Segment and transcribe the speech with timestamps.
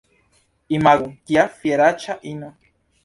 [0.77, 2.51] Imagu, kia fieraĉa ino!